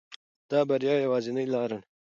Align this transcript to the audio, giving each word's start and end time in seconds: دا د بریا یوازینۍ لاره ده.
دا 0.49 0.59
د 0.63 0.67
بریا 0.69 0.93
یوازینۍ 1.03 1.45
لاره 1.53 1.77
ده. 1.81 1.87